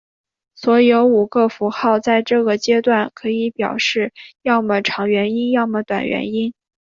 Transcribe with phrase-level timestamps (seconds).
[0.55, 6.55] 所有五个符号在这个阶段可以表示要么长元音要么短元音。